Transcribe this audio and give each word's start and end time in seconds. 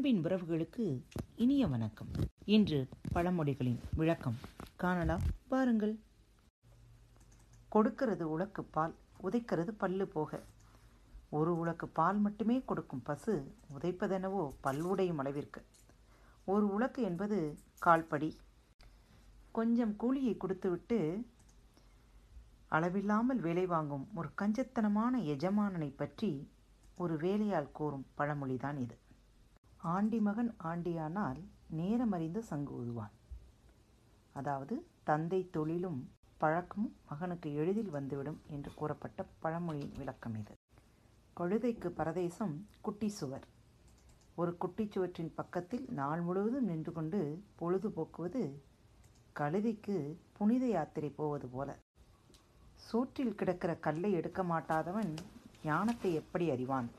அன்பின் 0.00 0.24
உறவுகளுக்கு 0.24 1.02
இனிய 1.36 1.66
வணக்கம். 1.66 2.06
இன்று 2.44 2.88
பழமொழிகளின் 3.14 3.80
விளக்கம் 3.96 4.36
காணலாம். 4.76 5.20
பாருங்கள். 5.48 5.98
கொடுக்கிறது 7.68 8.30
உலக்கு 8.30 8.64
பால் 8.64 8.94
உதைக்கிறது 9.22 9.68
பல்லு 9.70 10.06
போக. 10.06 10.40
ஒரு 11.30 11.58
உலக்கு 11.58 11.88
பால் 11.88 12.18
மட்டுமே 12.18 12.62
கொடுக்கும் 12.62 13.02
பசு 13.02 13.54
உதைப்பதெனவோ 13.78 14.52
பல்வுடையும் 14.64 15.16
அளவிற்கு. 15.16 15.62
ஒரு 16.44 16.72
உலக்கு 16.72 17.02
என்பது 17.02 17.58
கால்படி. 17.78 18.36
கொஞ்சம் 19.52 19.96
கூலியை 19.96 20.36
கொடுத்துவிட்டு 20.36 21.26
அளவில்லாமல் 22.68 23.40
வேலை 23.40 23.66
வாங்கும் 23.66 24.08
ஒரு 24.14 24.30
கஞ்சத்தனமான 24.38 25.22
எஜமானனை 25.36 25.92
பற்றி 25.96 26.48
ஒரு 26.96 27.16
வேலையால் 27.16 27.72
கூறும் 27.72 28.06
பழமொழிதான் 28.18 28.80
இது. 28.80 28.98
ஆண்டி 29.82 30.20
மகன் 30.20 30.54
ஆண்டியானால் 30.62 31.38
நேரமறிந்து 31.76 32.38
சங்கு 32.38 32.72
ஊதுவான் 32.80 33.14
அதாவது 34.32 34.74
தந்தை 35.02 35.50
தொழிலும் 35.50 36.00
பழக்கமும் 36.38 36.96
மகனுக்கு 37.08 37.54
எளிதில் 37.54 37.90
வந்துவிடும் 37.90 38.40
என்று 38.48 38.74
கூறப்பட்ட 38.74 39.24
பழமொழியின் 39.38 39.96
விளக்கம் 39.96 40.34
இது. 40.34 40.54
கழுதைக்கு 41.36 41.88
பரதேசம் 41.88 42.54
குட்டி 42.80 43.08
சுவர். 43.08 43.46
ஒரு 44.34 44.56
குட்டி 44.56 44.84
சுவற்றின் 44.84 45.34
பக்கத்தில் 45.34 45.86
நாள் 45.90 46.20
முழுவதும் 46.20 46.64
நின்று 46.64 46.92
கொண்டு 46.92 47.42
பொழுதுபோக்குவது 47.60 48.42
கழுதைக்கு 49.36 50.16
புனித 50.32 50.66
யாத்திரை 50.66 51.10
போவது 51.10 51.48
போல. 51.48 51.78
சோற்றில் 52.74 53.34
கிடக்கிற 53.34 53.74
கல்லை 53.74 54.12
எடுக்க 54.12 54.42
மாட்டாதவன் 54.42 55.16
ஞானத்தை 55.64 56.14
எப்படி 56.14 56.50
அறிவான்? 56.50 56.90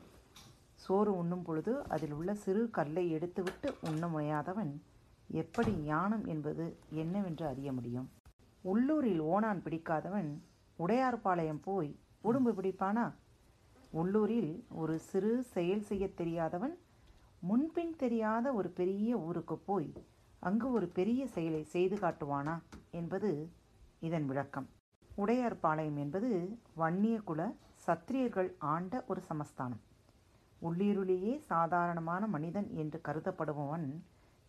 சோறு 0.84 1.10
உண்ணும் 1.16 1.42
பொழுது 1.42 1.72
அதில் 1.88 2.12
உள்ள 2.12 2.30
சிறு 2.44 2.62
கல்லை 2.70 3.04
எடுத்துவிட்டு 3.14 3.68
உண்ண 3.80 4.02
முனையாதவன் 4.06 4.72
எப்படி 5.30 5.72
ஞானம் 5.84 6.24
என்பது 6.24 6.64
என்னவென்று 7.00 7.44
அறிய 7.46 7.68
முடியும்? 7.72 8.08
உள்ளூரில் 8.64 9.22
ஓனான் 9.32 9.60
பிடிக்காதவன் 9.64 10.30
உடையார்பாளையம் 10.78 11.62
போய் 11.64 11.90
உடும்பு 12.24 12.52
பிடிப்பானா? 12.58 13.04
உள்ளூரில் 13.92 14.52
ஒரு 14.80 14.94
சிறு 15.10 15.32
செயல் 15.54 15.84
செய்ய 15.90 16.04
தெரியாதவன் 16.20 16.74
முன்பின் 17.42 17.94
தெரியாத 17.96 18.46
ஒரு 18.52 18.68
பெரிய 18.80 19.16
ஊருக்கு 19.26 19.56
போய் 19.68 19.88
அங்கு 20.40 20.68
ஒரு 20.72 20.86
பெரிய 20.98 21.22
செயலை 21.26 21.62
செய்து 21.74 21.96
காட்டுவானா 21.96 22.54
என்பது 22.90 23.30
இதன் 24.00 24.26
விளக்கம். 24.26 24.68
உடையார்பாளையம் 25.16 25.98
என்பது 26.04 26.30
வன்னியகுல 26.78 27.42
சத்திரியர்கள் 27.86 28.50
ஆண்ட 28.72 29.04
ஒரு 29.08 29.20
சமஸ்தானம். 29.30 29.82
உள்ளிருளியே 30.62 31.40
சாதாரணமான 31.42 32.26
மனிதன் 32.26 32.68
என்று 32.74 33.00
கருதப்படுபவன் 33.04 33.86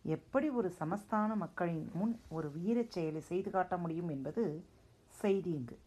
எப்படி 0.02 0.48
ஒரு 0.50 0.72
சமஸ்தான 0.78 1.36
மக்களின் 1.36 1.90
முன் 1.94 2.20
ஒரு 2.28 2.50
வீரச் 2.50 2.90
செயலை 2.90 3.20
செய்து 3.20 3.50
காட்ட 3.50 3.76
முடியும் 3.76 4.08
என்பது 4.08 4.64
செய்தி 5.08 5.50
இங்கு. 5.50 5.78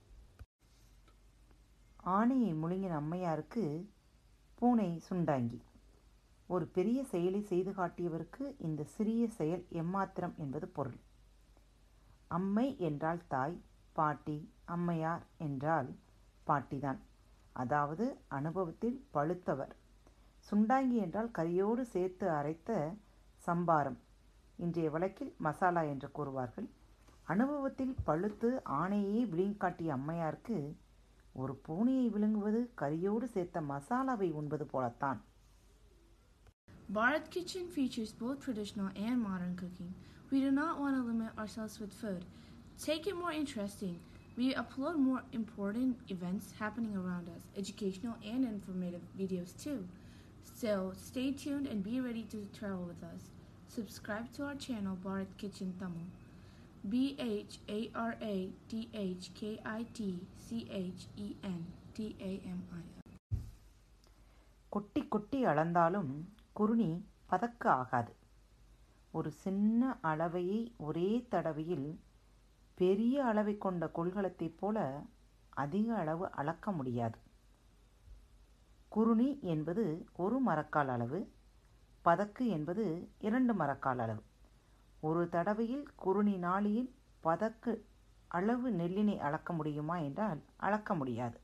ஆணையை 2.06 2.52
முழுங்கின 2.62 2.96
அம்மையாருக்கு 3.02 3.64
பூனை 4.56 5.02
சுண்டாங்கி. 5.10 5.60
ஒரு 6.48 6.66
பெரிய 6.68 7.04
செயலை 7.04 7.42
செய்து 7.42 7.72
காட்டியவருக்கு 7.72 8.56
இந்த 8.58 8.84
சிறிய 8.84 9.28
செயல் 9.28 9.66
எம்மாத்திரம் 9.72 10.36
என்பது 10.36 10.68
பொருள். 10.68 11.00
அம்மை 12.28 12.80
என்றால் 12.80 13.22
தாய் 13.28 13.62
பாட்டி 13.94 14.52
அம்மையார் 14.66 15.26
என்றால் 15.38 15.96
பாட்டிதான். 16.48 16.98
அதாவது 17.54 18.18
அனுபவத்தில் 18.28 19.08
பழுத்தவர். 19.14 19.76
சுண்டாங்கி 20.50 20.98
என்றால் 21.06 21.30
கரியோடு 21.38 21.84
சேர்த்து 21.94 22.26
அரைத்த 22.30 22.72
சம்பாரம் 23.48 23.98
இன்றைய 24.56 24.90
வழக்கில் 24.90 25.34
மசாலா 25.38 25.82
என்று 25.94 26.10
கூறுவார்கள் 26.18 26.68
அனுபவத்தில் 27.28 27.96
பழுத்து 28.04 28.50
ஆணையே 28.82 29.22
விழுங்காட்டிய 29.34 29.90
அம்மையாருக்கு 29.98 30.58
ஒரு 31.34 31.54
பூனையை 31.68 32.06
விழுங்குவது 32.10 32.62
கரியோடு 32.82 33.26
சேர்த்த 33.36 33.62
மசாலாவை 33.74 34.32
உண்பது 34.34 34.68
போலத்தான் 34.76 35.22
Bharat 36.90 37.30
Kitchen 37.30 37.66
features 37.68 38.12
both 38.14 38.40
traditional 38.40 38.90
and 38.98 39.22
modern 39.22 39.56
cooking. 39.56 39.90
We 40.32 40.40
do 40.40 40.52
not 40.52 40.80
want 40.80 40.96
to 40.96 41.02
limit 41.04 41.32
ourselves 41.38 41.80
with 41.82 41.94
food. 41.94 42.22
Take 42.80 43.08
it 43.08 43.16
more 43.16 43.34
interesting. 43.34 43.96
We 44.38 44.54
upload 44.54 44.96
more 45.00 45.22
important 45.32 45.98
events 46.08 46.54
happening 46.60 46.96
around 46.96 47.28
us, 47.28 47.44
educational 47.58 48.16
and 48.26 48.46
informative 48.46 49.04
videos 49.18 49.52
too. 49.64 49.80
So 50.54 50.94
stay 50.98 51.32
tuned 51.34 51.68
and 51.68 51.84
be 51.84 52.00
ready 52.00 52.24
to 52.26 52.48
travel 52.54 52.84
with 52.84 53.04
us. 53.04 53.24
Subscribe 53.70 54.32
to 54.34 54.46
our 54.46 54.56
channel 54.58 54.98
Bharat 54.98 55.28
Kitchen 55.38 55.74
Tamil. 55.80 56.08
B 56.84 57.16
H 57.20 57.60
A 57.70 57.92
R 57.96 58.16
A 58.24 58.36
T 58.70 58.90
H 58.94 59.32
K 59.36 59.60
I 59.66 59.84
T 59.92 60.00
C 60.38 60.68
H 60.72 61.08
E 61.18 61.36
N 61.46 61.60
T 61.94 62.16
A 62.22 62.34
M 62.50 62.62
I 62.74 62.84
L. 62.84 63.04
கொட்டி 64.72 65.02
கொட்டி 65.08 65.40
அளந்தாலும் 65.46 66.12
குருணி 66.54 66.90
பதக்க 67.30 67.64
ஆகாது 67.82 68.14
ஒரு 69.14 69.30
சின்ன 69.44 69.82
அளவையை 70.04 70.60
ஒரே 70.78 71.10
தடவையில் 71.30 71.88
பெரிய 72.78 73.24
அளவை 73.26 73.58
கொண்ட 73.58 73.86
கொள்கலத்தைப் 73.98 74.58
போல 74.58 74.78
அதிக 75.58 75.88
அளவு 75.96 76.26
அளக்க 76.42 76.72
முடியாது 76.72 77.18
குருணி 78.90 79.40
என்பது 79.42 79.84
ஒரு 80.16 80.38
மரக்கால் 80.40 80.88
அளவு 80.88 81.20
பதக்கு 82.06 82.48
என்பது 82.48 82.84
இரண்டு 83.20 83.54
மரக்கால் 83.54 84.00
அளவு. 84.00 84.22
ஒரு 85.00 85.30
தடவையில் 85.30 85.88
குருணி 85.96 86.36
நாளியில் 86.38 86.90
பதக்கு 87.24 87.72
அளவு 88.28 88.70
நெல்லினை 88.72 89.18
அளக்க 89.18 89.54
முடியுமா 89.54 89.98
என்றால் 89.98 90.40
அளக்க 90.58 90.96
முடியாது. 90.96 91.38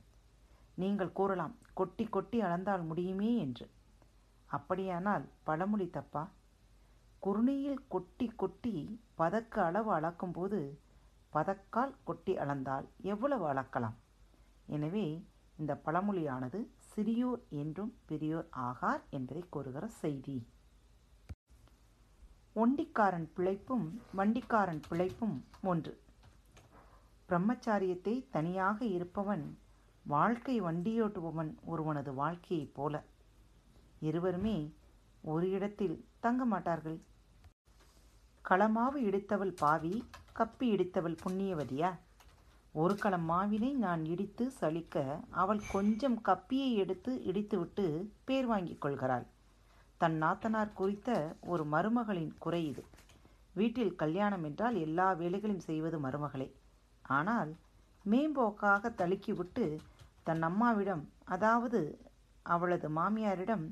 நீங்கள் 0.76 1.12
கூறலாம் 1.12 1.56
கொட்டி 1.74 2.06
கொட்டி 2.06 2.42
அளந்தால் 2.42 2.84
முடியுமே 2.84 3.38
என்று. 3.38 3.66
அப்படியானால் 4.48 5.26
பழமொழி 5.44 5.90
தப்பா? 5.90 6.24
குருணியில் 7.20 7.80
கொட்டி 7.88 8.28
கொட்டி 8.36 8.76
பதக்கு 9.18 9.60
அளவு 9.62 9.90
அளக்கும்போது 10.00 10.60
பதக்கால் 11.34 11.94
கொட்டி 12.04 12.34
அளந்தால் 12.38 12.88
எவ்வளவு 13.02 13.46
அளக்கலாம்? 13.48 13.96
எனவே 14.66 15.06
இந்த 15.58 15.82
பழமொழியானது 15.86 16.68
சிறியோர் 16.96 17.42
என்றும் 17.50 17.96
பெரியோர் 18.06 18.50
ஆகார் 18.58 19.02
என்பதை 19.10 19.44
கூறுகிற 19.50 19.88
செய்தி. 19.88 20.48
ஒண்டிக்காரன் 22.56 23.28
பிழைப்பும் 23.38 24.02
வண்டிக்காரன் 24.16 24.82
பிழைப்பும் 24.90 25.44
ஒன்று. 25.64 26.02
பிரம்மச்சாரியத்தை 27.30 28.26
தனியாக 28.30 28.86
இருப்பவன் 28.86 29.58
வாழ்க்கை 30.06 30.62
வண்டியோட்டுபவன் 30.62 31.56
ஒருவனது 31.66 32.14
வாழ்க்கையைப் 32.14 32.74
போல. 32.74 33.04
இருவருமே 34.00 34.74
ஒரு 35.22 35.50
இடத்தில் 35.50 36.06
தங்க 36.20 36.46
மாட்டார்கள். 36.46 37.02
களமாவு 38.50 39.02
இடித்தவள் 39.02 39.56
பாவி 39.56 40.04
கப்பி 40.36 40.60
இடித்தவள் 40.60 41.18
புண்ணியவதியா? 41.26 41.98
ஒரு 42.76 42.94
களம் 42.96 43.26
மாவினை 43.30 43.70
நான் 43.78 44.04
இடித்து 44.06 44.46
சலிக்க 44.52 44.96
அவள் 45.42 45.60
கொஞ்சம் 45.68 46.16
கப்பியை 46.22 46.70
எடுத்து 46.74 47.12
இடித்துவிட்டு 47.24 47.86
பேர் 48.26 48.46
வாங்கிக் 48.46 48.82
கொள்கிறாள். 48.82 49.26
தன் 50.02 50.16
நாத்தனார் 50.24 50.72
குறித்த 50.74 51.10
ஒரு 51.44 51.64
மருமகளின் 51.66 52.32
குறை 52.38 52.62
இது. 52.68 52.84
வீட்டில் 53.56 53.94
கல்யாணம் 53.96 54.44
என்றால் 54.44 54.78
எல்லா 54.78 55.08
வேலைகளையும் 55.14 55.68
செய்வது 55.68 56.00
மருமகளே. 56.00 56.48
ஆனால் 57.06 57.52
மேம்போக்காக 58.06 58.92
தழுக்கிவிட்டு 58.96 59.66
தன் 60.24 60.42
அம்மாவிடம் 60.42 61.04
அதாவது 61.26 61.82
அவளது 62.46 62.88
மாமியாரிடம் 62.90 63.66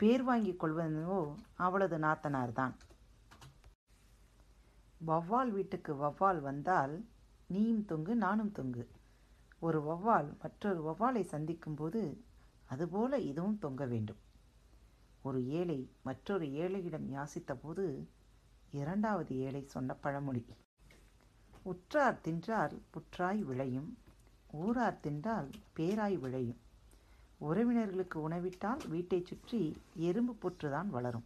பேர் 0.00 0.22
வாங்கிக் 0.22 0.60
கொள்வதோ 0.60 1.18
அவளது 1.56 1.98
நாத்தனார்தான். 1.98 2.74
வவ்வால் 5.00 5.50
வீட்டுக்கு 5.50 5.92
வவ்வால் 5.94 6.40
வந்தால் 6.40 6.94
நீயும் 7.48 7.84
தொங்கு 7.84 8.14
நானும் 8.14 8.52
தொங்கு. 8.52 8.88
ஒரு 9.58 9.80
வௌவால் 9.82 10.38
மற்றொரு 10.42 10.80
வௌவாலை 10.84 11.22
சந்திக்கும்போது 11.22 12.24
அதுபோல 12.64 13.18
இதுவும் 13.18 13.58
தொங்க 13.58 13.86
வேண்டும். 13.86 14.16
ஒரு 15.22 15.48
ஏழை 15.48 15.90
மற்றொரு 16.02 16.46
ஏழையிடம் 16.46 17.06
யாசித்தபோது 17.12 18.06
இரண்டாவது 18.70 19.36
ஏழை 19.36 19.64
சொன்ன 19.66 19.94
பழமொழி. 19.94 20.46
உற்றார் 21.62 22.20
தின்றால் 22.24 22.80
புற்றாய் 22.90 23.40
விளையும் 23.40 23.98
ஊரார் 24.52 25.00
தின்றால் 25.02 25.52
பேராய் 25.76 26.18
விளையும். 26.18 26.60
உறவினர்களுக்கு 27.40 28.14
உணவிட்டால் 28.14 28.80
வீட்டைச் 28.88 29.26
சுற்றி 29.26 29.82
எறும்பு 29.94 30.36
புற்றுதான் 30.42 30.86
வளரும். 30.86 31.24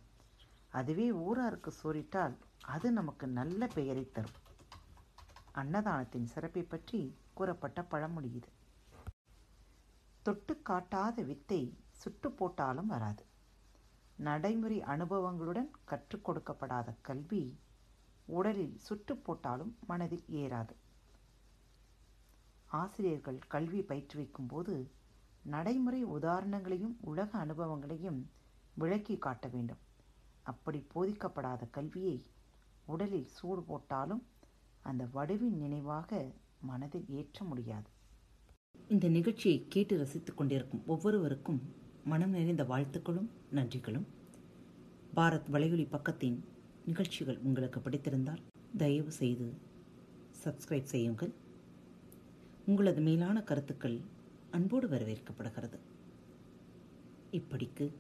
அதுவே 0.69 1.13
ஊராருக்கு 1.13 1.73
சோறிட்டால் 1.83 2.37
அது 2.61 2.91
நமக்கு 2.91 3.27
நல்ல 3.27 3.67
பெயரை 3.67 4.11
தரும். 4.13 4.49
அன்னதானத்தின் 5.55 6.25
சிறப்பை 6.25 6.63
பற்றி 6.63 7.01
கூறப்பட்ட 7.35 7.83
பழமொழி 7.83 8.31
இது. 8.33 8.49
தொட்டு 10.23 10.63
காட்டாத 10.63 11.23
வித்தை 11.23 11.79
சுட்டு 11.91 12.33
போட்டாலும் 12.33 12.87
வராது. 12.87 13.25
நடைமுறை 14.17 14.81
அனுபவங்களுடன் 14.81 15.71
கற்றுக் 15.85 16.25
கொடுக்கப்படாத 16.27 16.95
கல்வி 17.03 17.59
உடலில் 18.27 18.77
சுட்டு 18.79 19.17
போட்டாலும் 19.17 19.79
மனதில் 19.87 20.25
ஏறாது. 20.29 20.75
ஆசிரியர்கள் 22.67 23.39
கல்வி 23.49 23.81
பயிற்றுவிக்கும் 23.81 24.47
போது 24.47 24.93
நடைமுறை 25.43 26.05
உதாரணங்களையும் 26.05 26.97
உலக 27.01 27.39
அனுபவங்களையும் 27.39 28.31
விளக்கி 28.75 29.19
காட்ட 29.19 29.49
வேண்டும். 29.49 29.81
அப்படி 30.43 30.87
போதிக்கப்படாத 30.95 31.71
கல்வியை 31.71 32.27
உடலில் 32.85 33.29
சூடு 33.29 33.63
போட்டாலும் 33.63 34.23
அந்த 34.83 35.05
வடுவின் 35.15 35.57
நினைவாக 35.57 36.31
மனதில் 36.61 37.05
ஏற்ற 37.09 37.45
முடியாது. 37.45 37.89
இந்த 38.89 39.09
நிகழ்ச்சியை 39.09 39.67
கேட்டு 39.69 39.99
ரசித்துக் 39.99 40.37
கொண்டிருக்கும் 40.37 40.83
ஒவ்வொருவருக்கும் 40.87 41.61
மனம் 42.05 42.31
நிறைந்த 42.31 42.65
வாழ்த்துக்களும் 42.65 43.29
நன்றிகளும். 43.53 44.07
பாரத் 45.17 45.49
வலையொலி 45.53 45.87
பக்கத்தின் 45.87 46.39
நிகழ்ச்சிகள் 46.87 47.39
உங்களுக்கு 47.39 47.81
பிடித்திருந்தால் 47.81 48.43
தயவு 48.77 49.11
செய்து 49.11 49.53
சப்ஸ்கிரைப் 50.45 50.83
செய்யுங்கள். 50.83 51.33
உங்களது 52.67 53.01
மேலான 53.01 53.43
கருத்துக்கள் 53.43 54.01
அன்போடு 54.51 54.89
வரவேற்கப்படுகிறது. 54.89 55.79
இப்படிக்கு 57.33 57.93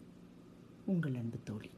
உங்கள் 0.84 1.14
அன்பு 1.14 1.38
தோழி. 1.44 1.70